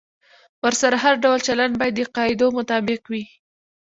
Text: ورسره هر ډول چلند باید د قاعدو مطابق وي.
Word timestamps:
ورسره 0.63 0.97
هر 1.03 1.15
ډول 1.23 1.39
چلند 1.47 1.73
باید 1.79 1.93
د 1.97 2.01
قاعدو 2.15 2.47
مطابق 2.57 3.01
وي. 3.11 3.23